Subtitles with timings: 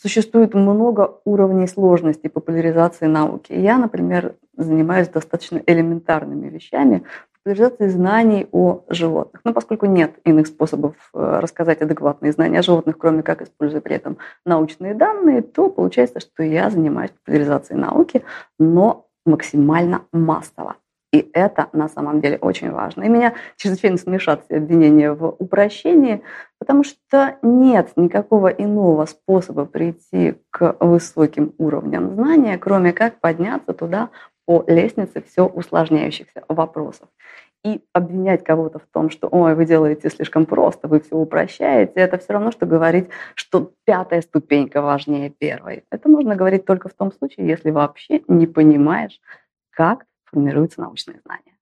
[0.00, 3.52] существует много уровней сложности популяризации науки.
[3.52, 9.40] Я, например, занимаюсь достаточно элементарными вещами, популяризации знаний о животных.
[9.44, 13.96] Но поскольку нет иных способов э, рассказать адекватные знания о животных, кроме как используя при
[13.96, 18.22] этом научные данные, то получается, что я занимаюсь популяризацией науки,
[18.58, 20.76] но максимально массово.
[21.12, 23.04] И это на самом деле очень важно.
[23.04, 26.22] И меня чрезвычайно смешат все обвинения в упрощении,
[26.58, 34.10] потому что нет никакого иного способа прийти к высоким уровням знания, кроме как подняться туда
[34.44, 37.08] по лестнице все усложняющихся вопросов.
[37.64, 42.18] И обвинять кого-то в том, что «Ой, вы делаете слишком просто, вы все упрощаете», это
[42.18, 45.84] все равно, что говорить, что пятая ступенька важнее первой.
[45.90, 49.20] Это можно говорить только в том случае, если вообще не понимаешь,
[49.70, 51.58] как формируются научные знания.